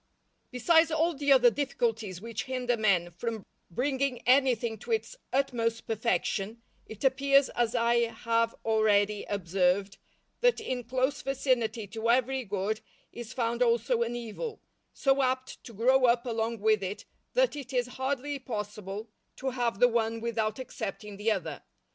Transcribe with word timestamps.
_Besides 0.49 0.89
all 0.89 1.13
the 1.13 1.31
other 1.31 1.51
difficulties 1.51 2.19
which 2.21 2.45
hinder 2.45 2.75
men 2.75 3.11
from 3.11 3.45
bringing 3.69 4.23
anything 4.27 4.79
to 4.79 4.91
its 4.91 5.15
utmost 5.31 5.85
perfection, 5.85 6.59
it 6.87 7.03
appears, 7.03 7.49
as 7.49 7.75
I 7.75 8.09
have 8.09 8.55
already 8.65 9.25
observed, 9.25 9.99
that 10.39 10.59
in 10.59 10.85
close 10.85 11.21
vicinity 11.21 11.85
to 11.85 12.09
every 12.09 12.43
good 12.43 12.81
is 13.11 13.31
found 13.31 13.61
also 13.61 14.01
an 14.01 14.15
evil, 14.15 14.59
so 14.91 15.21
apt 15.21 15.63
to 15.65 15.71
grow 15.71 16.05
up 16.05 16.25
along 16.25 16.61
with 16.61 16.81
it 16.81 17.05
that 17.35 17.55
it 17.55 17.71
is 17.71 17.85
hardly 18.01 18.39
possible 18.39 19.07
to 19.35 19.51
have 19.51 19.77
the 19.79 19.87
one 19.87 20.19
without 20.19 20.57
accepting 20.57 21.17
the 21.17 21.29
other. 21.31 21.61